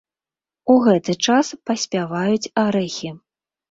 [0.73, 3.19] У гэты час паспяваюць арэхі.